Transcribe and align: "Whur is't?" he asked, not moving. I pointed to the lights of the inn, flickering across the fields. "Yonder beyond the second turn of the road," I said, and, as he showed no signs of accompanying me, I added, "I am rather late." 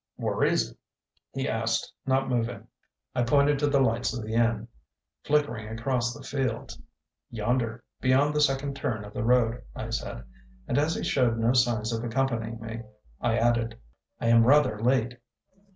"Whur 0.17 0.43
is't?" 0.43 0.75
he 1.31 1.47
asked, 1.47 1.93
not 2.07 2.27
moving. 2.27 2.65
I 3.13 3.21
pointed 3.21 3.59
to 3.59 3.67
the 3.67 3.79
lights 3.79 4.17
of 4.17 4.25
the 4.25 4.33
inn, 4.33 4.67
flickering 5.23 5.67
across 5.67 6.11
the 6.11 6.23
fields. 6.23 6.81
"Yonder 7.29 7.83
beyond 7.99 8.33
the 8.33 8.41
second 8.41 8.75
turn 8.75 9.05
of 9.05 9.13
the 9.13 9.23
road," 9.23 9.61
I 9.75 9.91
said, 9.91 10.23
and, 10.67 10.79
as 10.79 10.95
he 10.95 11.03
showed 11.03 11.37
no 11.37 11.53
signs 11.53 11.93
of 11.93 12.03
accompanying 12.03 12.59
me, 12.59 12.81
I 13.21 13.37
added, 13.37 13.77
"I 14.19 14.25
am 14.29 14.43
rather 14.43 14.79
late." 14.81 15.19